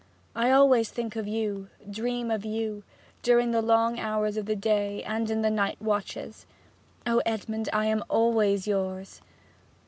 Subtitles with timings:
[0.35, 2.81] I always think of you dream of you
[3.21, 6.47] during the long hours of the day, and in the night watches!
[7.05, 9.21] O Edmond, I am always yours!'